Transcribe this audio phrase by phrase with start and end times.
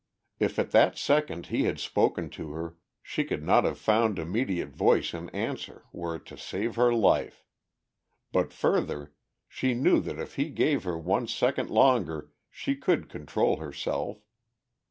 [0.39, 4.69] if at that second he had spoken to her she could not have found immediate
[4.75, 7.45] voice in answer were it to save her life.
[8.31, 9.13] But further,
[9.47, 14.25] she knew that if he gave her one second longer she could control herself.